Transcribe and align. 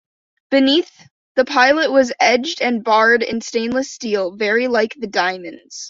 Beneath, 0.49 1.03
the 1.35 1.45
pilot 1.45 1.91
was 1.91 2.11
edged 2.19 2.59
and 2.59 2.83
barred 2.83 3.21
in 3.21 3.39
stainless 3.39 3.91
steel, 3.91 4.31
very 4.35 4.67
like 4.67 4.95
the 4.97 5.05
"Diamond's". 5.05 5.79